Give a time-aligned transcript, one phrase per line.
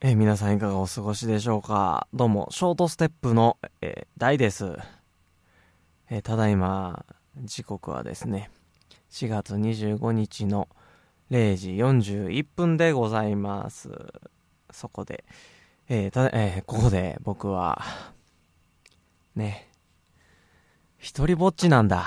[0.00, 2.06] えー皆さんいかがお過ごしでしょうか？
[2.14, 4.76] どうも、ショートステップの、えー、大です。
[6.08, 7.04] えーただいま、
[7.42, 8.50] 時刻はですね、
[9.10, 10.68] 4月25日の
[11.32, 13.90] 0時41分でございます。
[14.70, 15.24] そこで、
[15.88, 17.82] えただ、えここで僕は、
[19.34, 19.68] ね、
[20.96, 22.06] 一人ぼっちなんだ。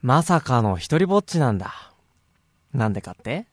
[0.00, 1.92] まさかの一人ぼっちなんだ。
[2.72, 3.46] なんでかって？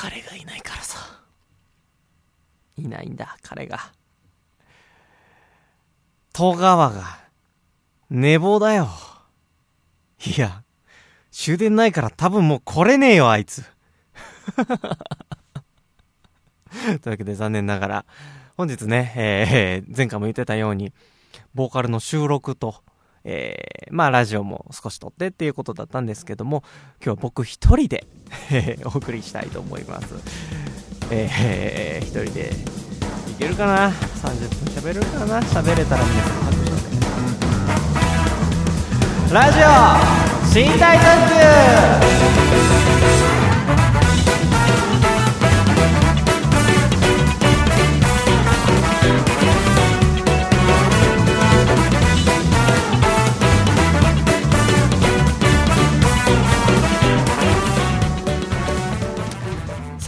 [0.00, 0.98] 彼がいないからさ。
[2.78, 3.92] いないんだ、彼が。
[6.32, 7.18] 戸川が、
[8.08, 8.88] 寝坊だよ。
[10.24, 10.64] いや、
[11.30, 13.62] 終電ないから多分もう来れねえよ、あいつ。
[14.56, 14.62] と
[16.80, 18.06] いうわけで残念ながら、
[18.56, 20.94] 本日ね、えー前回も言ってたように、
[21.52, 22.82] ボーカルの収録と、
[23.24, 26.62] えーまあラジオも少し撮ってっていうことだったんですけども、
[27.04, 28.06] 今日は僕一人で、
[28.86, 30.06] お送りしたいと思います。
[31.10, 32.52] えー、一人で
[33.32, 33.92] いけるかな ?30
[34.48, 35.40] 分喋れるかな？
[35.40, 36.70] 喋れたら皆さん拍手
[39.32, 39.62] をラジオ
[40.54, 41.06] 寝台特
[42.74, 42.79] 急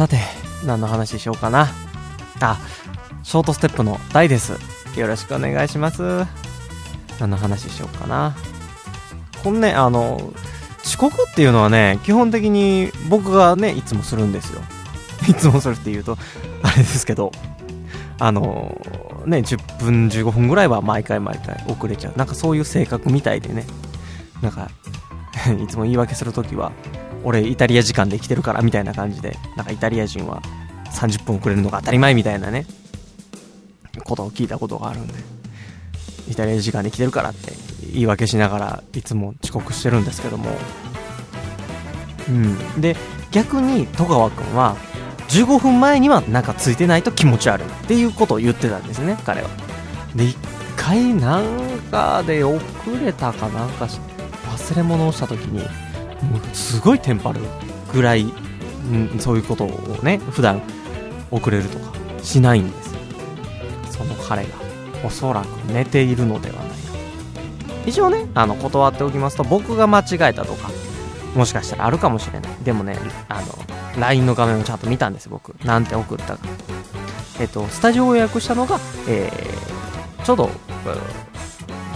[0.02, 0.18] さて、
[0.66, 1.68] 何の話しようかな。
[2.40, 2.58] あ、
[3.22, 4.54] ショートステップの大です。
[4.98, 6.26] よろしくお願いします。
[7.20, 8.34] 何の話しようかな。
[9.44, 10.32] このね、あの、
[10.84, 14.60] 遅刻っていうのはね、基本的に僕がね、いつもするんですよ。
[15.30, 16.18] いつもするって言うと、
[16.64, 17.30] あれですけど、
[18.18, 18.76] あの、
[19.24, 22.14] ね、10分、15分ぐらいは毎回毎回遅れちゃう。
[22.16, 23.66] なんかそういう性格みたいでね。
[24.40, 24.68] なんか、
[25.62, 26.72] いつも言い訳するときは、
[27.24, 30.42] 俺イタリア時間で来てるからみたいな感じで、なんかイタリア人は
[30.92, 32.66] 30分遅れるのが当たり前みたいなね、
[34.04, 35.14] ことを聞いたことがあるんで、
[36.30, 37.52] イタリア時間で来てるからって
[37.92, 40.50] 言い訳しながらいつも遅刻してるんですけども、
[42.28, 42.80] うん。
[42.80, 42.96] で、
[43.30, 44.76] 逆に戸川くんは、
[45.28, 49.48] 15分前にはなんかついてないと気持ち悪いっていうことを言ってたんですね、彼は。
[50.14, 50.36] で、一
[50.76, 51.44] 回なん
[51.90, 52.60] かで遅
[53.02, 55.66] れたかなんか忘れ物をした時に、
[56.30, 57.40] もうすごいテンパる
[57.92, 59.68] ぐらい、うん、そういうことを
[60.02, 60.62] ね、普段
[61.30, 63.00] 遅れるとかしないんですよ。
[63.90, 64.50] その彼が
[65.04, 66.76] おそらく寝ているのではないか。
[67.86, 70.70] 一応ね、あの、断っておきますと、僕が間違えたとか、
[71.34, 72.52] もしかしたらあるかもしれない。
[72.64, 72.96] でもね、
[73.28, 73.46] あの、
[73.98, 75.54] LINE の画面をちゃんと見たんです、僕。
[75.64, 76.38] なんて送ったか。
[77.40, 78.78] えっと、スタジオを予約したのが、
[79.08, 80.50] えー、ちょうど、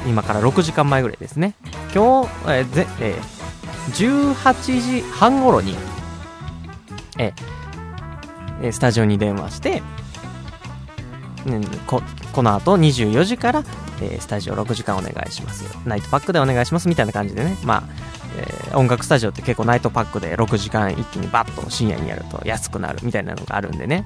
[0.07, 1.55] 今から6時間前ぐらいですね。
[1.95, 3.36] 今日、えーぜえー
[3.93, 5.77] 18時半頃に、
[7.19, 7.33] え
[8.73, 9.83] スタジオに電話して、
[11.47, 12.03] うんこ
[12.33, 13.65] この後24時から、
[14.01, 17.57] えースタジオ6時間お願いしますナイトパックでお願いしますみたいな感じでね。
[17.65, 17.83] まあ、
[18.39, 24.05] えー音楽スタジオって結構ナイトパックで6時間一気にバッと深夜にやると安くなるみたいなのがあるんでね。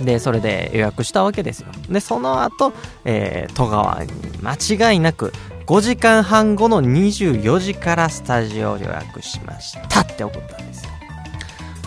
[0.00, 1.68] でそれで予約したわけですよ。
[1.90, 2.72] でその後、
[3.04, 5.32] えー戸川に間違いなく
[5.66, 10.90] 5時間半後の24時からスタジオを予約しましたって送ったんですよ。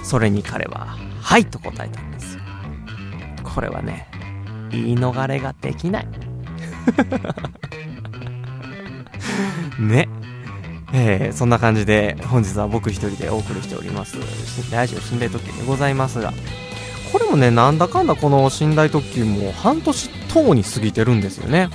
[0.04, 2.42] それに彼は「はい」と答えたんですよ。
[3.44, 4.08] これはね
[4.72, 6.08] 言い逃れができない。
[9.80, 10.08] ね。
[10.94, 14.16] えーそんな感じで本日は僕一人でお送りしております。
[14.72, 16.32] ラジオ寝台特急でございますが。
[17.12, 21.70] これもねなんだかんだこの寝台特急も半年ともに過ぎてるんですよね。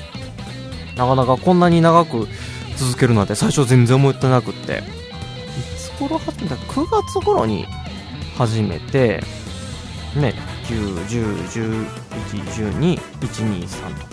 [1.01, 2.29] なかなかこんなに長く
[2.77, 4.83] 続けるなんて最初全然思ってなくってい
[5.79, 7.65] つ頃始めた？9月頃に
[8.37, 9.23] 始めて
[10.15, 10.35] ね
[10.65, 11.07] 9。
[11.07, 11.49] 10。
[11.49, 11.87] 11。
[12.31, 12.99] 12。
[12.99, 13.67] 12。
[13.67, 14.11] 3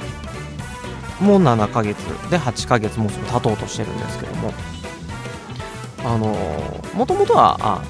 [1.18, 1.98] ともう7ヶ月
[2.30, 4.54] で8ヶ月もうすぐ経とうとしてるんですけども
[6.06, 7.82] あのもともとはあ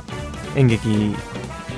[0.56, 1.16] 演劇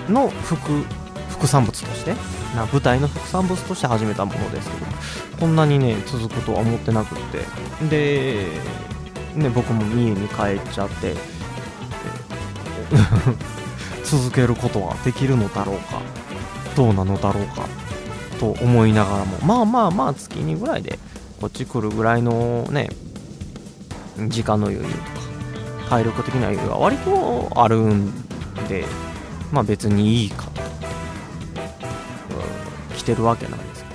[0.07, 0.85] の副
[1.31, 2.13] 副産物として
[2.55, 4.85] な舞台の副産物として始めたものですけど
[5.39, 7.39] こんなにね続くとは思ってなくって。
[7.89, 8.47] で、
[9.35, 11.15] ね、僕も三重に帰っちゃって
[14.03, 16.01] 続けることはできるのだろうか
[16.75, 17.67] どうなのだろうか
[18.39, 20.97] と思いながらもまあまあまあ月にぐらいで
[21.39, 22.89] こっち来るぐらいのね
[24.27, 25.03] 時間の余裕とか
[25.89, 28.11] 体力的な余裕は割とあるん
[28.67, 28.85] で
[29.51, 30.48] まあ別にいいか
[33.09, 33.85] てるわけなんです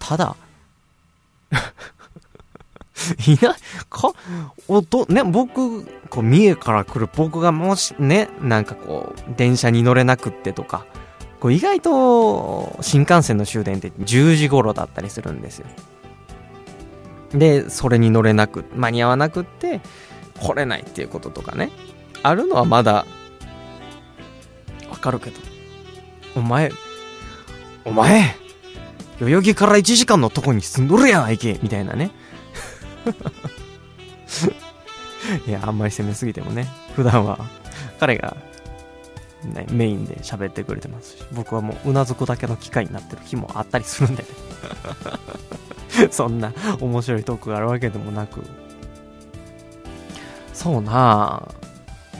[0.00, 0.36] ただ
[3.26, 3.54] いない
[3.88, 4.12] か
[4.66, 10.86] おと、ね、僕、こう、三重から来る僕がもし、ね、なんかこう、電車に乗れなくってとか、
[11.40, 15.66] こう意外と、新幹線の終電って10時頃だったりするんですよ。
[17.30, 19.80] で、それに乗れなく、間に合わなくって、
[20.40, 21.70] 来れないっていうこととかね。
[22.22, 23.04] あるのはまだ、
[24.90, 25.36] わかるけど。
[26.36, 26.72] お前、
[27.84, 28.34] お前、
[29.20, 32.10] 代々木から1時間のとこに住んどるやないけみたいなね。
[35.46, 37.38] いや、あんまり攻めすぎてもね、普段は
[38.00, 38.36] 彼が、
[39.44, 44.28] ね、メインで喋ってくれてますし、僕はもううなずくだけの機会になってる日もあったりするんでね。
[46.10, 48.42] そんな面白いトークがあるわけでもなく。
[50.52, 51.46] そうな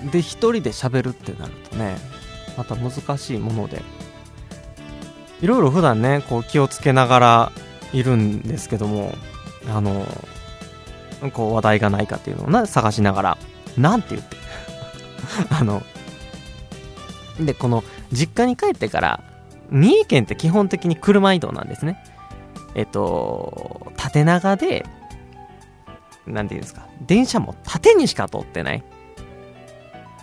[0.05, 0.11] ぁ。
[0.11, 1.97] で、一人で喋るってなるとね、
[2.57, 3.83] また難しいもので、
[5.45, 7.53] いろいろ普段ね、こう気をつけながら
[7.93, 9.15] いるんですけども、
[9.69, 10.07] あの、
[11.35, 13.39] こう話題がないかっていうのをな、探しながら、
[13.77, 14.39] なんて言って。
[15.53, 15.83] あの、
[17.39, 19.23] で、この実家に帰ってから、
[19.69, 22.03] 三重県って基本的に車移動なんですね。
[22.75, 24.87] えっと、縦長で、
[26.27, 28.83] なんていうんですか、電車も縦にしか通ってない。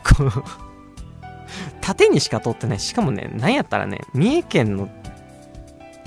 [1.79, 2.79] 縦にしか通ってない。
[2.79, 4.89] しかもね、なんやったらね、三重県の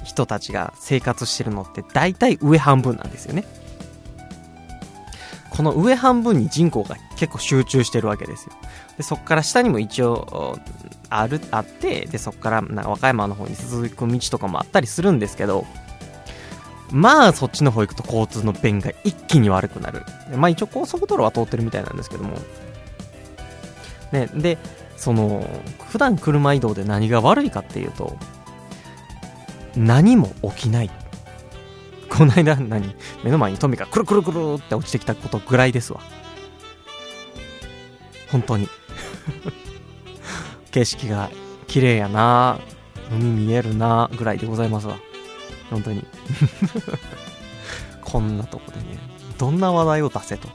[0.05, 3.45] 人たちが生活してるのって大体上半分なんですよね。
[5.51, 8.53] この上半分に人口が結構集中してるわけですよ。
[8.97, 10.59] で、そこから下にも一応
[11.11, 15.65] ある、あって、で、そこからな和歌山の方に続く道とかもあったりするんですけど、
[16.91, 20.03] まあそっちの方行くと交通の便が一気に悪くなる。
[20.37, 22.37] まあ一応高速道路は通ってるみたいなんですけども。
[24.13, 24.59] ね、で、
[24.97, 25.45] その、
[25.89, 28.17] 普段車移動で何が悪いかっていうと、
[29.77, 30.91] 何も起きない。
[32.09, 32.95] この間何？
[33.25, 36.01] 目の前にトミがくるくるくるって落ちてきたことぐらいですわ。
[38.31, 38.69] 本当に。
[40.71, 41.31] 景色が
[41.67, 42.59] 綺麗やな
[43.11, 44.97] 海見えるなぐらいでございますわ。
[45.71, 46.07] 本当に。
[48.03, 48.99] こんなとこでね、
[49.39, 50.49] どんな話題を出せと。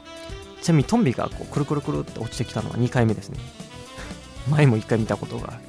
[0.62, 3.38] ちなみにトンビがこうくるくるくるって落ちてきたのは2回目ですね。
[4.48, 5.62] 前も1回見たことがある。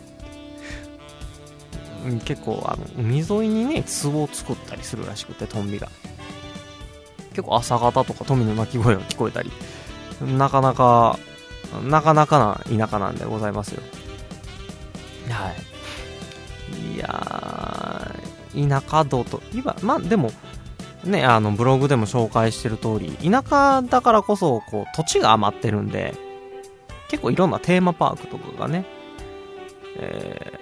[2.25, 5.89] 結構あの海沿いにね巣を作ったりするらしくてトンビが。
[7.29, 9.51] 結構朝方とかトンビの鳴き声が聞こえたり。
[10.21, 11.17] なかなか
[11.83, 13.81] なかなかな田舎なんでございますよ。
[15.29, 15.71] はい。
[16.95, 18.11] いや
[18.53, 20.31] 田舎道と今まあでも
[21.03, 26.13] ねあのブログでも紹介してる通り田舎だからこそこう土地が余ってるんで
[27.09, 28.85] 結構いろんなテーマパークとかがね、
[29.97, 30.60] え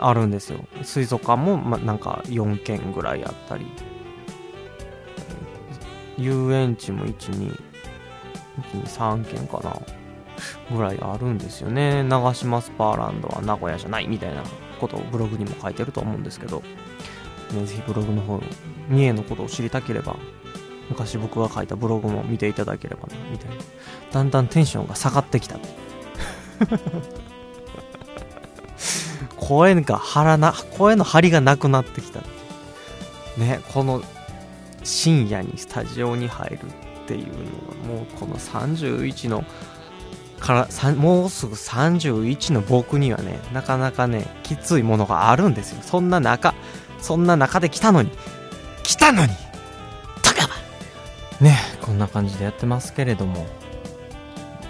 [0.00, 0.64] あるんですよ。
[0.82, 3.66] 水族館も、ま、なんか4軒ぐらいあったり。
[6.18, 9.80] 遊園地も1213軒かな。
[10.74, 12.02] ぐらいあるんですよね。
[12.02, 14.42] 長島スパーランドは名古屋じゃないみたいな
[14.80, 16.62] ことをブログにも書いてると思うんですけど、
[17.52, 18.40] ね、ぜひブログの方
[18.88, 20.16] 三重のことを知りたければ
[20.88, 23.56] 昔僕が書いたブログも見ていただければなみたいな。
[24.10, 25.58] だんだんテンションが下がってきた。
[29.50, 32.20] 声が張らな、声の張りがなくなってきた。
[33.36, 34.00] ね、この
[34.84, 36.58] 深夜にスタジオに入る
[37.02, 39.44] っていうのはもうこの31の
[40.38, 45.82] からもうすぐ31の僕にはねなかなかねきついものがあるんですよ。
[45.82, 46.54] そんな中
[47.00, 48.12] そんな中で来たのに
[48.84, 49.32] 来たのに
[50.22, 50.54] 高場
[51.40, 53.46] ねこんな感じでやってますけれども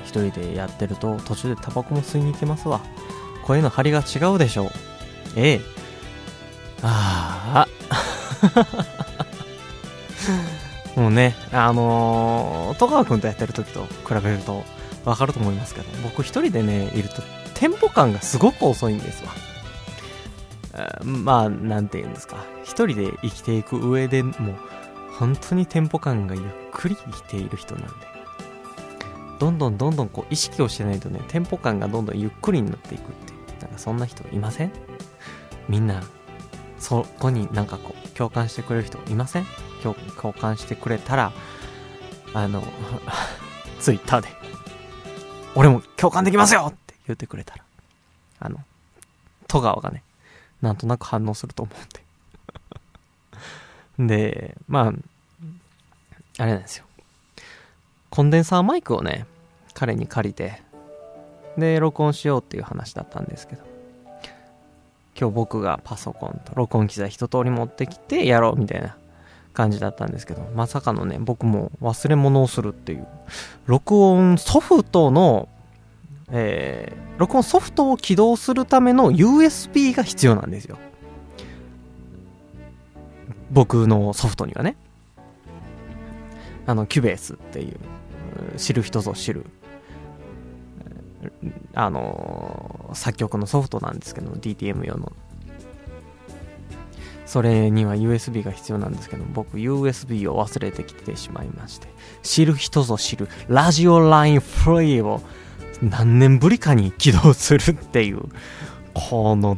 [0.05, 2.81] 一人でやってると途中でタバコも吸いに行けますわ。
[3.51, 4.71] 声の張りが違うでしょう。
[5.35, 5.61] ええ。
[6.85, 7.67] あ
[10.95, 11.01] あ。
[11.01, 14.63] もうね、あのー、戸川君とやってる時と比べると
[15.05, 17.23] わかると思いますけど、僕一人でね、いると
[17.55, 19.33] テンポ感がすごく遅いんですわ。
[21.03, 22.45] まあ、なんて言うんですか。
[22.63, 24.33] 一人で生きていく上でも、
[25.19, 28.11] 本当にテンポ感がゆっくり生きている人なんで。
[29.41, 33.11] どんどんどんどんこう意識をしてないとね、テンポ感がどんどんゆっくりになっていく
[33.81, 34.73] そんな人いません？
[35.69, 36.03] みんな、
[36.79, 39.47] そこになんかこう、共感してくれる人いません？
[39.83, 39.95] 共
[40.35, 41.33] 感してくれたら、
[42.35, 42.63] あの、
[43.81, 44.29] ツイッターで、
[45.55, 46.67] 俺も共感できますよ！
[46.71, 47.65] って言ってくれたら、
[48.41, 48.59] あの、
[49.49, 50.03] 戸川がね、
[50.61, 51.73] なんとなく反応すると思
[53.99, 54.19] うんで。
[54.55, 54.93] で、まあ、
[56.39, 56.85] あれなんですよ。
[58.11, 59.27] コンデンサーマイクをね、
[59.73, 60.63] 彼に借りて、
[61.57, 63.63] で、録音しようっていう話だったんですけど、
[65.21, 68.97] 今日僕がパソコンと録音機材一通り持ってきてやろうみたいな
[69.53, 73.07] 感じだったんですけど、まさかのね、僕も忘れ物をするっていう、
[73.67, 75.51] 録音ソフトの、
[76.31, 80.79] えー、録音ソフトを起動するための USB が必要なんですよ。
[83.51, 84.77] 僕のソフトにはね。
[86.67, 87.77] あの、キュベースっていう、
[88.57, 89.45] 知る人ぞ知る、
[91.75, 95.13] あの、作曲のソフトなんですけど、DTM 用の。
[97.27, 101.89] それには USB が必要なんですけど、僕 USB を忘れてきてしまいまして、
[102.23, 105.23] 知る人ぞ知るラジオラインフリーを
[105.83, 108.23] 何年ぶりかに起動するっていう、
[108.95, 109.57] この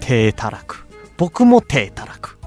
[0.00, 0.86] 低たらく。
[1.16, 2.38] 僕も低たらく。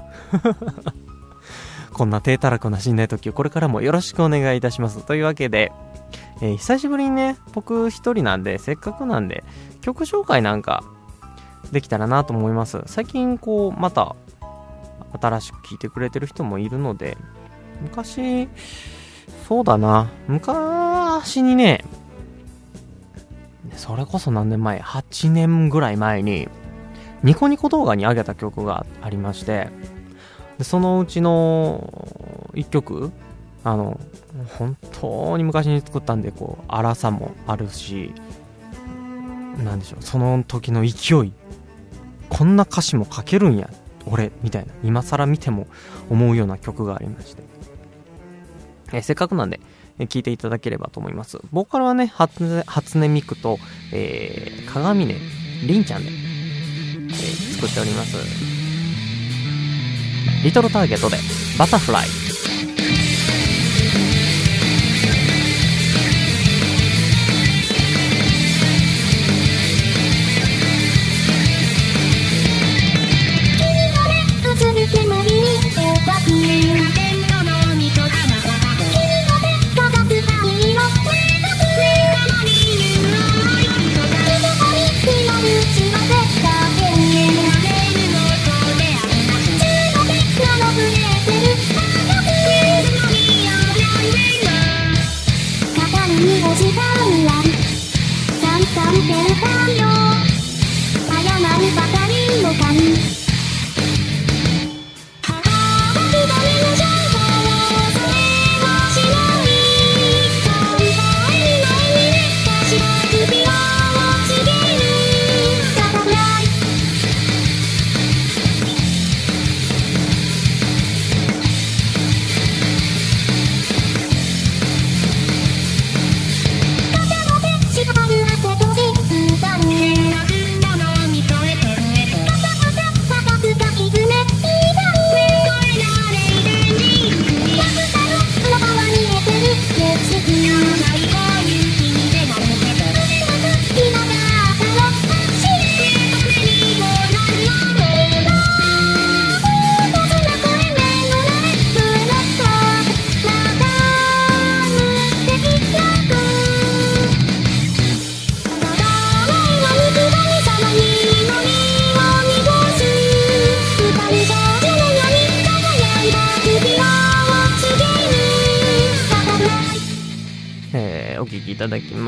[1.92, 5.04] こんな低たらくな信頼特急、これからもよろしくお願いいたします。
[5.06, 5.70] というわけで、
[6.40, 9.44] えー、久しぶりにね、僕一人なんで、せっかくなんで、
[9.80, 10.82] 曲紹介なんか
[11.72, 12.82] できたらなと思います。
[12.86, 14.16] 最近こう、また
[15.20, 17.16] 新しく聴いてくれてる人もいるので、
[17.82, 18.48] 昔、
[19.48, 21.84] そうだな、昔にね、
[23.76, 26.48] それこそ何年前 ?8 年ぐらい前に、
[27.22, 29.68] ニコニコ動画に上げた曲がありまして、
[30.58, 33.12] でそのうちの1曲、
[33.64, 34.00] あの、
[34.44, 38.12] 本当に昔に作ったんで、こう、荒さもあるし、
[39.64, 41.32] なんでしょう、その時の勢い、
[42.28, 43.70] こんな歌詞も書けるんや
[44.06, 44.72] 俺みたいな。
[44.82, 45.66] 今更見ても
[46.10, 47.42] 思うような曲がありまして、
[48.92, 49.60] え、せっかくなんで
[49.98, 51.38] 聴いていただければと思います。
[51.52, 53.58] ボーカルはね初音ミクと、
[53.92, 55.16] えー、鏡ね
[55.66, 58.16] りんちゃんで、えー、作っております。
[60.44, 61.16] リトルターゲットで
[61.58, 62.08] バタフライ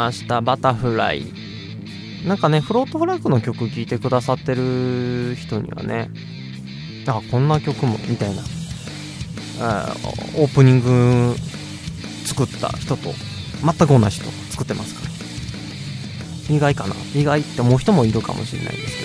[0.06, 1.24] ましたバタフライ
[2.28, 6.10] なんかねフロートフラッグの曲聴いてくださってる人にはね
[7.08, 8.42] あこんな曲もみたいな。
[10.36, 11.34] オープニング
[12.26, 13.10] 作った人と
[13.64, 15.08] 全く同じ人作ってますか
[16.50, 16.54] ら。
[16.54, 16.94] 意外かな。
[17.14, 18.98] 意外って思う人もいるかもしれないです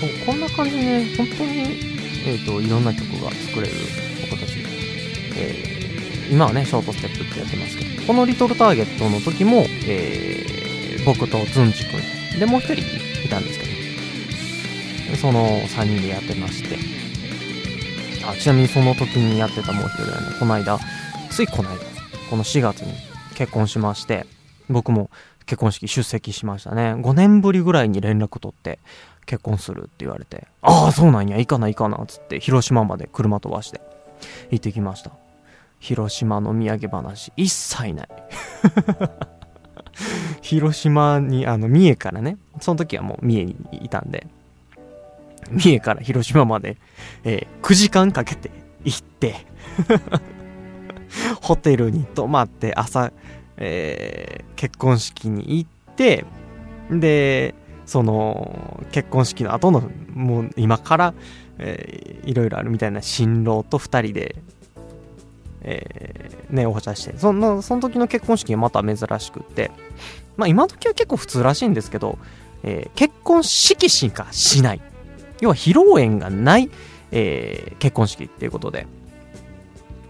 [0.00, 0.16] けど。
[0.18, 1.50] そうこんな感じでね本当に
[2.26, 3.74] えっ、ー、といろんな曲が作れる
[4.30, 4.52] 僕たち、
[5.36, 5.79] えー
[6.30, 11.84] 今はね、ショートステップってやってますけど、このリトルターゲットの時も、えー、僕とズンチ
[12.30, 12.74] 君、で、もう一人
[13.26, 13.64] いたんですけ
[15.10, 16.78] ど、その3人でやってまして、
[18.24, 20.78] あ、ちなみにその時にやってたもう一人はね、この間、
[21.30, 21.78] ついこの間、
[22.30, 22.94] この4月に
[23.34, 24.26] 結婚しまして、
[24.68, 25.10] 僕も
[25.46, 26.94] 結婚式出席しましたね。
[26.94, 28.78] 5年ぶりぐらいに連絡取って、
[29.26, 33.80] 結婚するって言われて、ああ、そうなんや、行かな行かな、つって、広島まで車飛ばして、
[34.50, 35.10] 行ってきました。
[35.80, 38.08] 広島の土産話、一切ない。
[40.42, 44.26] 広島に、あの、三重からね、その時はもう三重にいたんで、
[45.50, 46.76] 三重から広島まで、
[47.24, 48.50] えー、9時間かけて
[48.84, 49.34] 行って。
[51.42, 53.12] ホテルに泊まって朝、
[53.56, 56.24] えー、結婚式に行って、
[56.90, 57.54] で、
[57.86, 61.14] その、結婚式の後のもう今から、
[61.58, 64.36] えーいろいろあるみたいな新郎と2人で、
[65.62, 69.70] えーね、お茶してそのその時の結婚式がまた珍しくって、
[70.36, 72.18] まあ、今時は結構普通らしいんですけど、
[72.62, 74.80] えー結婚式しかしない。
[75.40, 76.70] 要は披露宴がない、
[77.12, 78.86] えー結婚式っていうことで。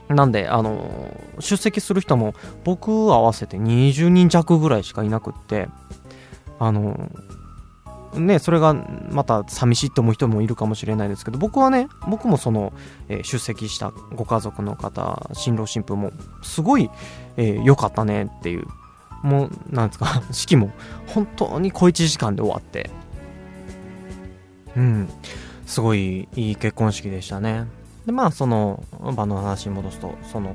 [0.09, 5.69] なんで、あのー出席する人も僕合わせて20人弱ぐらいしかいなくって、
[6.59, 7.30] あのー
[8.15, 8.75] ね、それが
[9.11, 12.73] また寂しいって思う人もいるかもしれないですけど、僕はね、僕もその、
[13.09, 16.13] えー出席したご家族の方、新郎新婦も、
[16.43, 16.91] すごい
[17.37, 18.67] えー、かったねっていう、
[19.23, 20.71] もう、なんですか、 式も
[21.07, 22.91] 本当に小1時間で終わって、
[24.77, 25.09] うん、
[25.67, 27.67] すごいいい結婚式でしたね。
[28.05, 28.83] で、まあ、その
[29.17, 30.55] 場の話に戻すと、その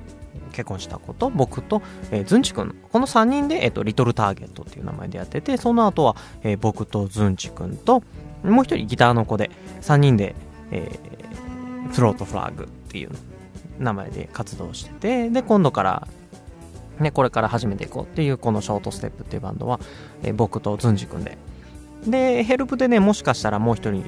[0.51, 8.03] 結婚した子と僕と、えー、ズンチ君、この3人で、えっ、と、リトルターゲットっていう名前でやってて、その後は、えー僕とズンチ君と、
[8.43, 9.51] もう一人ギターの子で、
[9.81, 10.35] 3人で、
[10.71, 11.25] えー
[11.91, 13.11] フロートフラッグっていう
[13.77, 16.07] 名前で活動してて、で、今度から、
[16.99, 19.79] ね、これから始めていこうっていう、このショートステップっていうバンドは、
[20.23, 21.37] えー僕とズンジ君で。
[22.07, 24.03] で、ヘルプでね、もしかしたらもう一人、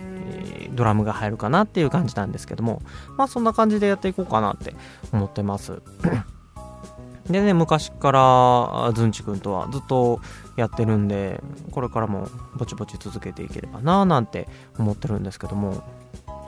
[0.77, 2.81] ドラムが入るかなっていう感じなんですけども、
[3.17, 4.73] まあそんな感じでやっていこうかなって
[5.11, 5.81] 思ってます。
[7.29, 10.21] でね、昔からズンチ君とはずっと
[10.55, 14.47] やってるんで、これからもぼちぼち続けていければなぁなんて
[14.79, 15.83] 思ってるんですけども、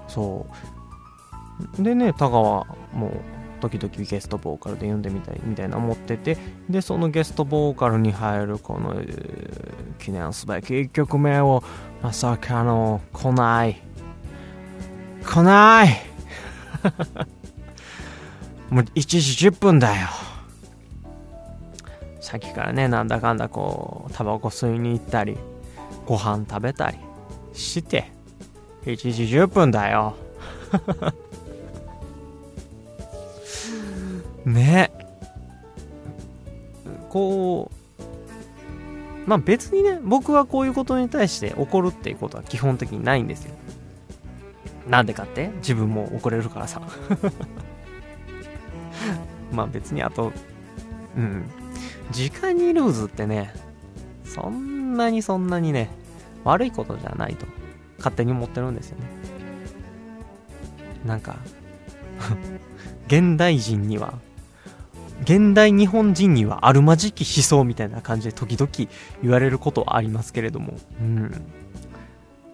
[0.07, 0.47] そ
[1.79, 1.83] う。
[1.83, 3.11] でね、田川も
[3.59, 6.37] 時々ゲストボーカルで呼んでみたいみたいな思ってて、
[6.69, 8.95] で、そのゲストボーカルに入るこの、
[9.99, 11.63] 記念すべき1曲目を
[12.01, 13.81] まさかの来ない。
[15.29, 15.89] 来ない
[18.71, 20.07] もう1時10分だよ。
[22.19, 25.37] さっきからね、なんだかんだこう、タバコ吸いに行ったり、
[26.07, 26.97] ご飯食べたり
[27.53, 28.11] して、
[28.85, 30.15] 1時10分だよ。
[34.45, 34.91] ね
[37.09, 37.69] こ
[39.27, 43.53] う、まあ別にね、僕はこういうことに対して怒るっていうことは基本的にないんですよ。
[44.89, 45.51] なんでかって？
[45.57, 46.81] 自分も怒れるからさ。
[49.53, 50.33] まあ別にあと、
[51.15, 51.45] うん。
[52.11, 53.53] 時間にルーズってね、
[54.25, 55.89] そんなにそんなにね、
[56.43, 57.45] 悪いことじゃないと
[57.97, 59.05] 勝手に思ってるんですよね。
[61.05, 61.37] なんか、
[63.07, 64.15] 現代人には、
[65.21, 68.71] 現代日本人にはあるまじき思想みたいな感じで時々
[69.21, 71.43] 言われることはありますけれども、うん。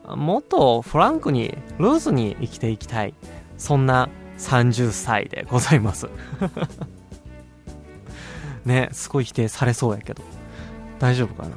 [0.07, 3.13] もっとフランクに、ルーズに生きていきたい。
[3.57, 6.09] そんな30歳でございます。
[8.65, 10.23] ね、すごい否定されそうやけど。
[10.99, 11.55] 大丈夫かな？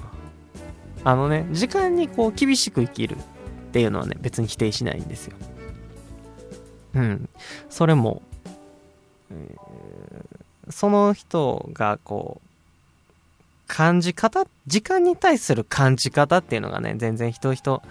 [1.04, 3.18] あのね、時間にこう厳しく生きるっ
[3.72, 5.36] ていうのはね、別に否定しないんですよ。
[6.94, 7.28] うん。
[7.70, 8.22] それも、
[9.30, 9.68] えー
[10.70, 12.48] その人がこう、
[13.66, 17.82] 感じ方、時間に対する感じ方っていうのがね、全然人人、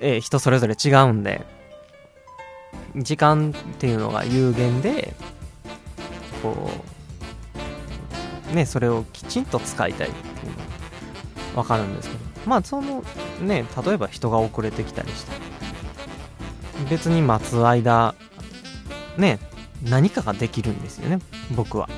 [0.00, 1.44] えー人それぞれ違うんで、
[2.96, 5.14] 時間っていうのが有限で、
[6.42, 6.70] こ
[8.52, 10.64] う、ね、それをきちんと使いたいっていうのは
[11.56, 13.04] わかるんですけど、まあその、
[13.40, 15.32] ね、例えば人が遅れてきたりして、
[16.88, 18.14] 別に待つ間、
[19.16, 19.38] ね、
[19.84, 21.20] 何かができるんですよね、
[21.54, 21.88] 僕は。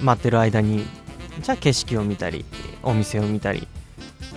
[0.00, 0.84] 待ってる間に、
[1.40, 2.44] じゃあ景色を見たり、
[2.82, 3.66] お店を見たり、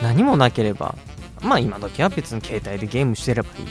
[0.01, 0.95] 何もなければ、
[1.41, 3.65] まあ今時は別に携帯でゲームしてればいい。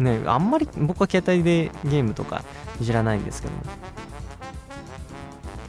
[0.02, 2.44] ねあんまり僕は携帯でゲームとか
[2.80, 3.54] いじらないんですけど。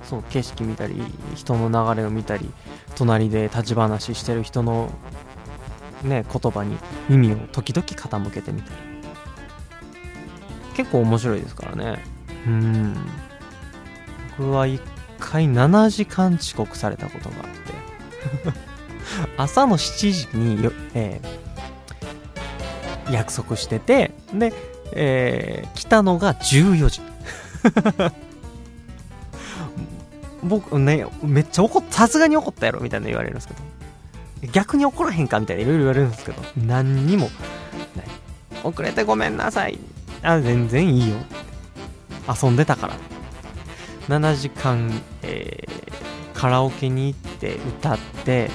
[0.10, 0.96] そう、景色見たり、
[1.36, 2.50] 人の流れを見たり、
[2.96, 4.92] 隣で立ち話してる人の
[6.04, 6.78] ね、言葉に
[7.10, 8.76] 耳を時々傾けてみたり。
[10.76, 12.04] 結構面白いですからね。
[12.48, 12.96] うん。
[14.38, 14.82] 僕は一
[15.20, 18.69] 回7時間遅刻されたことがあって。
[19.38, 21.50] 朝の7時に、えー
[23.12, 24.54] 約束してて、で、
[24.94, 27.02] えー来たのが14時。
[30.44, 33.62] 僕ね、めっちゃ怒った、さすがに怒ったやろみたいな言われるんですけど、
[34.52, 37.30] 逆に怒らへんかみたいないろいろ言われるんですけど、何にも
[37.96, 38.06] ない。
[38.64, 39.78] 遅れてごめんなさい。
[40.22, 41.18] あ、全然いいよ。
[42.42, 42.94] 遊んでたから。
[44.08, 45.80] 7時間、えー
[46.34, 48.50] カラオケに行って歌って、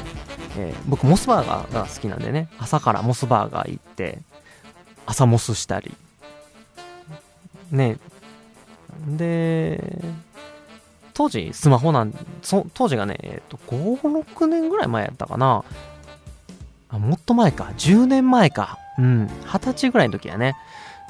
[0.57, 4.19] えー僕モスバーガーが好きなんでね、朝からモスバーガー行って、
[5.07, 5.95] 朝モスしたり。
[7.71, 7.99] ね。
[9.07, 10.01] で、
[11.13, 12.13] 当時スマホなん、
[12.43, 15.65] そ当時がね、えっ、と、5、6年ぐらい前やったかな。
[16.89, 17.73] あもっと前か。
[17.77, 18.79] 10年前か。
[18.99, 19.29] うん。
[19.45, 20.55] 二十歳ぐらいの時やね。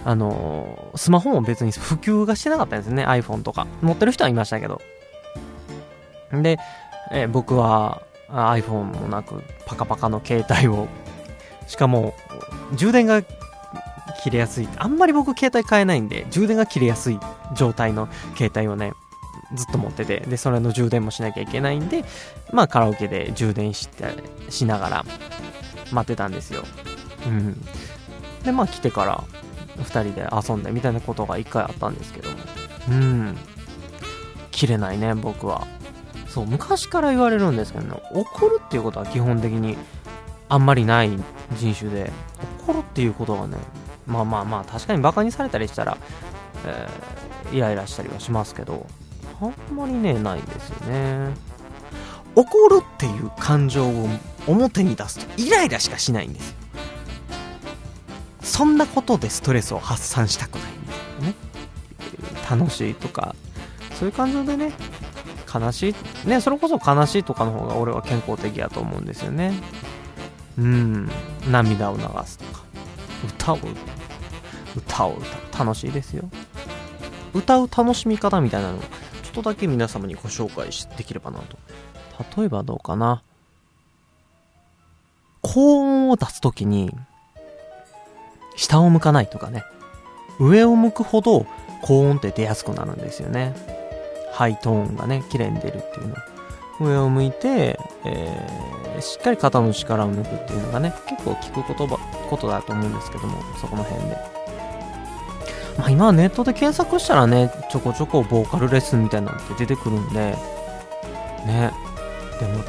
[0.05, 3.05] あのースマホも別に普及がしてなかったんですね。
[3.07, 3.67] iPhone とか。
[3.83, 4.81] 持ってる人はいましたけど。
[6.33, 6.59] で、
[7.11, 10.89] えー僕は iPhone もなくパカパカの携帯を。
[11.67, 12.15] しかも
[12.77, 13.23] 充電が
[14.23, 14.69] 切れやすい。
[14.77, 17.19] あんまり僕携帯変えないんで充電が切れやすい
[17.55, 18.93] 状態の携帯をね
[19.55, 20.21] ずっと持ってて。
[20.21, 22.05] でそれの充電もしなきゃいけないんで
[22.53, 24.05] まあカラオケで充電して
[24.51, 25.05] しながら
[25.91, 26.63] 待ってたんですよ。
[27.27, 27.61] うん。
[28.43, 29.25] でまあ来てから
[29.79, 32.37] 2人で遊んでみたいなことが1回あったんですけども。
[32.91, 33.37] うん。
[34.51, 35.67] 切れないね僕は。
[36.35, 39.77] そう昔から言われるんですけどね怒るっていうことは基本的に
[40.49, 41.11] あんまりない
[41.57, 42.11] 人種で
[42.65, 43.57] 怒るっていうことがね
[44.05, 45.97] まあまあまあ確かにバカにされたりしたら、
[46.67, 48.85] えーイライラしたりはしますけど
[49.41, 51.35] あんまりねないんですよね。
[52.35, 54.09] 怒るっていう感情を
[54.49, 56.57] 表に出すとイライラしかしないんですよ。
[58.43, 61.35] そんなことでストレスを発散したくないんですよね。
[62.51, 63.37] 楽しいとか
[63.95, 64.73] そういう感情でね
[65.55, 69.53] 悲しいねそれこそ悲しいとかの方が俺は健康的やと思うんですよね。
[70.59, 71.11] うん。
[71.51, 72.65] 涙を流すとか。
[73.27, 73.73] 歌を歌う。
[74.77, 75.67] 歌を歌う。
[75.67, 76.29] 楽しいですよ。
[77.33, 81.59] 歌う楽しみ方みたいなのちょっとだけ皆様にご紹介できればなと。
[82.37, 83.23] 例えばどうかな。
[85.43, 86.91] 高音を出すときに
[88.57, 89.65] 下を向かないとかね。
[90.41, 91.47] 上を向くほど
[91.83, 93.84] 高音って出やすくなるんですよね。
[94.35, 96.15] ハイトーンがね綺麗に出るっていうの。
[96.81, 101.99] 上を向いて、えーしっかり肩の力を抜くっていうのがね結構聞く言葉
[102.31, 104.17] ことだと思うんですけどもそこの辺で。
[105.79, 110.37] まあ今はネットで検索したらねちょこちょこボーカルレッスンみたいなのって出てくるんで
[111.45, 111.73] ね。
[112.39, 112.65] でも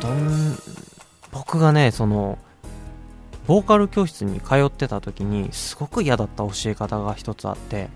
[0.00, 0.58] どん
[1.30, 2.38] 僕がねその
[3.46, 7.88] ボーカル教室に通ってた時にすごく嫌だった教え方が一つあって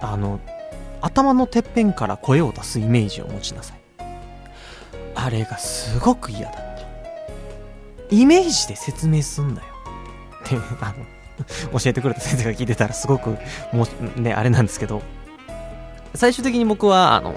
[0.00, 0.40] あの
[1.00, 3.80] 頭のてっぺんから声を出すイメージを持ちなさい。
[5.14, 6.60] あれがすごく嫌だった
[8.14, 9.68] イメージで説明すんだよ。
[10.44, 10.94] ってあ
[11.72, 13.36] の 教えてくれた先生が聞いてたらすごく
[13.72, 13.86] も
[14.16, 15.02] うねあれなんですけど。
[16.14, 17.32] 最終的に僕はあの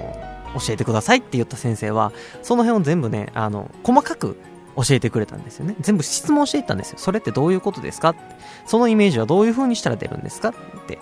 [0.56, 4.36] 教えてくださいって言った先生はその辺を全部ねあの細かく
[4.76, 5.76] 教えてくれたんですよね。
[5.80, 6.98] 全部質問していったんですよ。
[6.98, 8.10] それってどういうことですか？
[8.10, 8.20] って
[8.66, 10.50] そのイメージはどういう風にしたら出るんですか？
[10.50, 10.54] っ
[10.88, 10.98] て。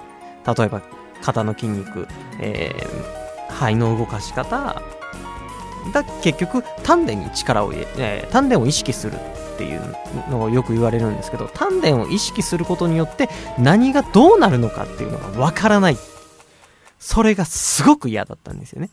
[0.46, 0.82] 例えば
[1.22, 2.08] 肩の筋肉、
[2.40, 4.82] えー肺の動かし方
[5.94, 9.82] だ結局丹田に力を入れ、えー丹田を意識するっていう
[10.30, 13.30] のをよく言われるんですけど丹田を意識することによって
[13.60, 15.98] 何がどうなるのかっていうのがわからない。
[17.00, 18.90] それがすごく嫌だったんですよね。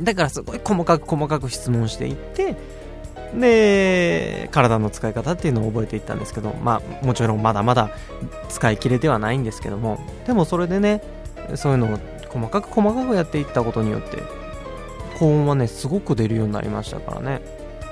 [0.00, 2.56] だからすごい細かく細かく質問していって
[3.38, 7.90] で体の使い方っていうのを覚えていったんですけどまあもちろんまだまだ
[8.48, 11.02] 使い切れてはないんですけどもでもそれでね
[11.56, 14.18] そういうのを細かく細かくやっていったことによって
[15.18, 17.40] 高音はねすごく出るようになりましたからね。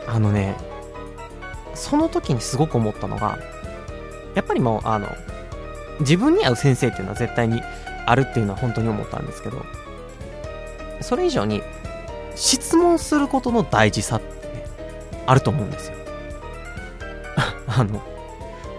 [0.06, 0.56] あのね
[1.74, 3.38] その時にすごく思ったのが
[4.34, 5.08] やっぱりもうあの
[6.00, 7.62] 自分に合う先生っていうのは絶対に
[8.06, 9.64] あるっていうのは本当に思ったんですけど
[11.00, 11.62] それ以上に
[12.34, 14.41] 質問することの大事さって
[15.26, 15.96] あると思うんですよ。
[17.66, 18.00] あの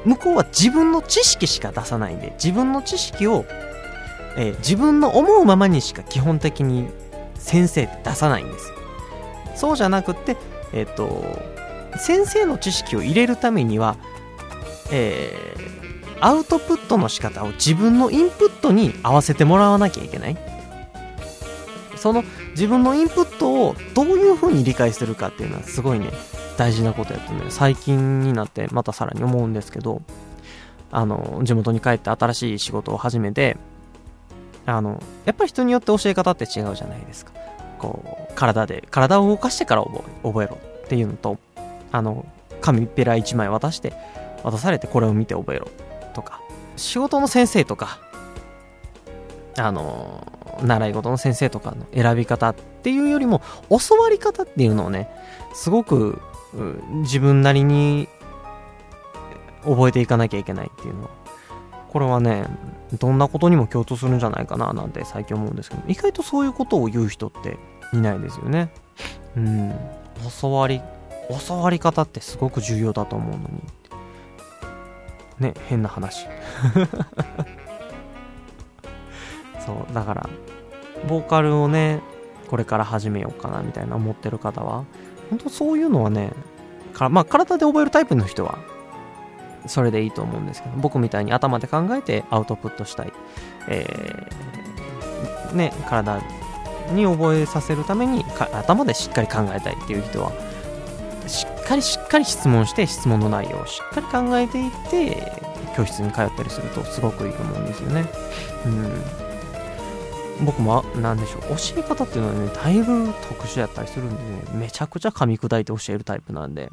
[0.05, 3.45] 向こうは自分の知識しか出さないんで自分の知識を、
[4.37, 6.89] えー自分の思うままにしか基本的に
[7.35, 8.75] 先生って出さないんですよ。
[9.55, 10.35] そうじゃなくって
[10.73, 11.23] えっ、と
[11.97, 13.95] 先生の知識を入れるためには
[14.91, 15.73] えー
[16.19, 20.37] アウトプットの仕方を自分のインプットに合わせてもらわなきゃいけない。
[21.97, 26.11] その自分のインプットをどういう風に理解するかっていうのはすごいね
[26.57, 30.01] 大事なことやとね最近になってまたさらに思うんですけど
[30.91, 33.57] あの地元に帰って新しい仕事を始めて
[34.65, 37.33] あのやっぱり人によって教え方って違うじゃないですか。
[37.79, 41.37] こう体で体を動かしてから覚え覚えろっていうのと
[41.91, 42.25] あの
[42.61, 43.93] 紙ペラ1枚渡して
[44.43, 45.67] 渡されてこれを見て覚えろ
[46.13, 46.39] とか
[46.77, 47.99] 仕事の先生とか
[49.57, 50.25] あの
[50.63, 55.09] 習い事の先生とかの選び方っていうよりも教わり方っていうのをね
[55.53, 56.21] すごく
[57.01, 58.07] 自分なりに
[59.63, 61.03] 覚えていかなきゃいけないっていうの。
[61.03, 61.09] は
[61.93, 62.47] これはね
[62.99, 65.83] どんなことにも共通するんじゃないかななんて最近思うんですけど。
[65.87, 67.57] 意外とそういうことを言う人って
[67.93, 68.71] いないですよね。
[69.37, 69.73] うん。
[70.41, 70.81] 教わり
[71.47, 73.61] 教わり方ってすごく重要だと思うのに
[75.39, 76.27] ね変な話。
[79.65, 80.29] そうだから
[81.07, 82.01] ボーカルをね
[82.49, 84.83] これから始めようかなみたいな思ってる方は
[85.33, 86.33] 本当そういうのはね
[86.93, 88.59] かまあ、体で覚えるタイプの人は、
[89.65, 93.13] それでいいと思うんですけど、僕みたいに頭で考えてアウトプットしたい。
[93.67, 96.21] えー、ね、体
[96.93, 100.31] に覚えさせるために頭でしっかり考えたいっていう人は、
[101.27, 105.31] しっかりしっかり質問して質問の内容をしっかり考えていって
[105.75, 108.05] 教室に通ったりするとすごくいいと思うんですよね。
[108.65, 109.22] うん。
[110.41, 116.69] 僕も、なんでしょう、教え方っていうのはね、だいぶ特殊やったりするんでね、めちゃくちゃ噛み砕いて教えるタイプなんで、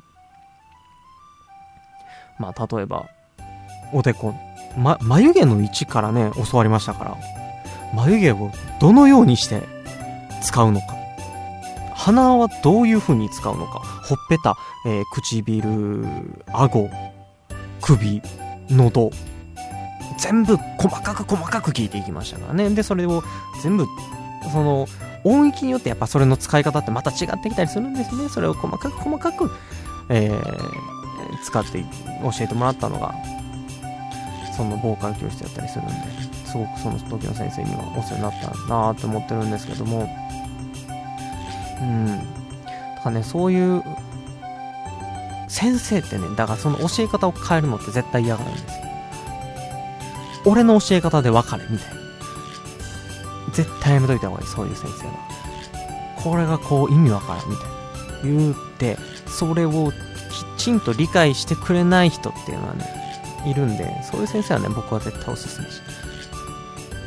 [2.38, 3.06] まあ、例えば、
[3.92, 4.34] おでこ、
[4.76, 7.16] ま、眉毛の位置からね、教わりましたから、
[7.94, 9.62] 眉毛をどのようにして
[10.42, 11.00] 使うのか。
[11.94, 13.80] 鼻はどういう風に使うのか。
[13.80, 16.06] ほっぺた、えー、唇、
[16.46, 16.88] 顎、
[17.82, 18.22] 首、
[18.70, 19.10] 喉、
[20.20, 22.70] 全部細かく細かく聞いていきましたからね。
[22.70, 23.22] で、それを
[23.62, 23.86] 全部、
[24.52, 24.86] その、
[25.24, 28.28] 音域によってやっぱそれの使い方ってまた違ってきたりするんですね。
[28.28, 29.50] それを細かく細かく、
[30.08, 31.82] えー、使って
[32.22, 33.14] 教えてもらったのが、
[34.56, 35.94] そのボーカル教室やったりするんで、
[36.46, 40.08] すごくその時の先生にはお世話になったなって思ってるんですけども、
[41.80, 42.06] うん。
[42.06, 42.22] だ
[43.02, 43.82] からね、そういう
[45.48, 48.89] 先生ってね、だからその教え方を変えるのって絶対嫌がるんですよ。
[50.44, 52.00] 俺の教え方で分かれ、みたいな。
[53.52, 55.12] 絶対やめといた方がいい、そういう先生は。
[56.22, 57.80] これがこう意味わからん、みたいな。
[58.22, 59.92] 言って、それを
[60.56, 62.84] きちんと理解してくれない人っていうのはね、
[63.46, 65.80] いるんで、そういう先生はね、僕は絶対おすすめし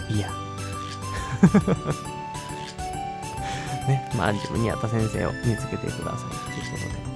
[0.10, 0.17] ない。
[0.17, 0.30] いや。
[3.88, 7.13] ね、まあ自分に合った先生を見つけてくださいということで。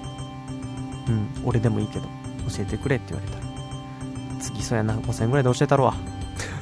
[1.08, 2.06] うん、俺でもいいけど、
[2.50, 3.47] 教えてくれって言われたら。
[4.40, 5.96] 次、そうやな、5000円ぐらいで教えたろわ。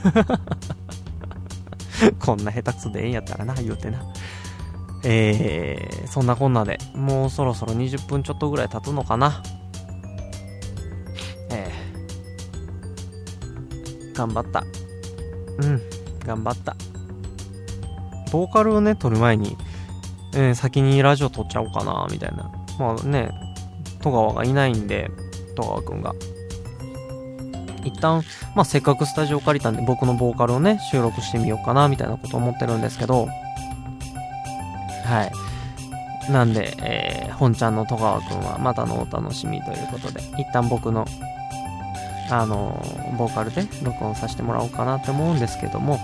[2.20, 4.04] こんな下手くそでええんやったらな、言うてな。
[5.04, 9.42] えー、そんなこんなで、もうそろそろ20分ちょっとぐらい経つのかな。
[11.52, 14.64] えー、頑張った。
[15.60, 15.82] うん、
[16.26, 16.76] 頑張った。
[18.32, 19.56] ボーカルをね、撮る前に、
[20.34, 22.52] えー、先にラジオ撮っちゃおうかな、みたいな。
[22.80, 23.30] まあね、
[24.02, 25.10] 戸川がいないんで、
[25.56, 26.14] 戸川くんが。
[27.86, 28.24] 一旦、
[28.56, 33.28] まあ、せっかくスタジオ借りたんで、僕のボーカルをね、収録してみようかな、みたいなこと思ってるんですけど、
[35.06, 36.32] はい。
[36.32, 41.06] なんで、えー、本ちゃんの戸川くんはまたのお楽しみということで、一旦僕の、
[42.32, 42.84] あの、
[43.18, 46.00] ボーカルで録音させてもらおうかなって思うんですけども、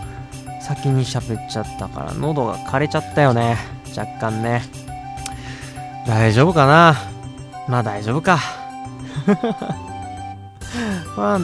[0.61, 3.57] 先に喋っちゃったから喉が枯れちゃったよね。
[3.97, 4.61] 若干ね。
[6.05, 6.95] 大丈夫かな？
[7.67, 8.39] まあ大丈夫か。
[11.15, 11.39] まあ、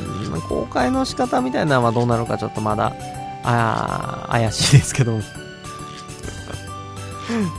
[0.48, 2.94] 公開の仕方みたいなのはどうなるかちょっとまだ、
[3.44, 5.20] あ怪しいですけど。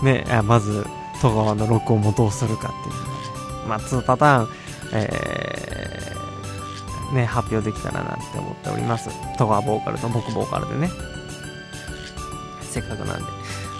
[0.02, 0.86] ね、まず、
[1.20, 2.94] 戸川の録音もどうするかっていう。
[3.68, 4.48] まあ、2パターン、
[4.92, 9.10] えー、ね、発表できたらなって思っております。
[9.36, 10.90] 戸川ボーカルと僕ボーカルでね。
[12.62, 13.24] せっかくなんで。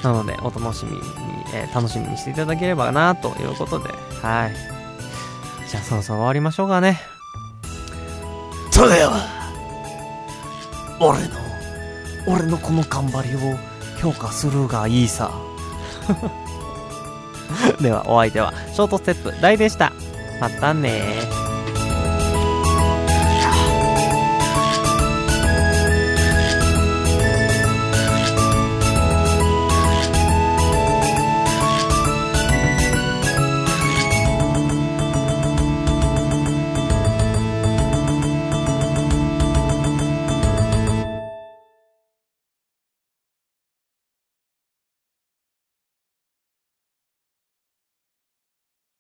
[0.03, 1.01] なので、お楽しみに、
[1.55, 3.89] えー、楽しみにしていただければな、ということで、
[4.23, 4.55] はい。
[5.69, 7.18] じゃあそろそろ終わりましょうかね。
[11.01, 11.29] 俺の、
[12.27, 13.57] 俺のこの頑張りを
[14.01, 15.31] 評価するがいいさ。
[17.81, 19.93] では、お相手は、ショートステップ大でした。
[20.41, 21.48] またね